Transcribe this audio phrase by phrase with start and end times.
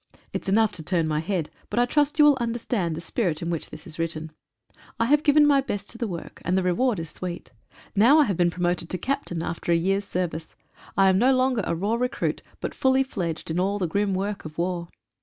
[0.33, 3.69] Enough to turn my head, but I trust you will understand the spirit in which
[3.69, 4.31] this is written.
[4.99, 6.41] I have given my best to 112 A RETROSPECT.
[6.41, 7.51] the work, and the reward is sweet.
[7.95, 10.55] Now I have been promoted to captain, after a year's service.
[10.97, 14.43] I am no longer a raw recruit, but fully fledged in all the grim work
[14.43, 14.87] of war.